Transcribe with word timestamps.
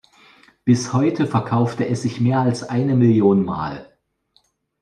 Bis 0.65 0.93
heute 0.93 1.27
verkaufte 1.27 1.85
es 1.87 2.01
sich 2.01 2.19
mehr 2.19 2.39
als 2.39 2.63
eine 2.63 2.95
Million 2.95 3.45
Mal. 3.45 3.93